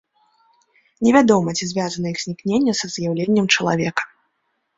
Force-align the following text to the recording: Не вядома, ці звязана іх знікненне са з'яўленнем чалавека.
Не 1.07 1.11
вядома, 1.17 1.53
ці 1.57 1.67
звязана 1.73 2.07
іх 2.13 2.17
знікненне 2.25 2.73
са 2.81 2.85
з'яўленнем 2.95 3.45
чалавека. 3.53 4.03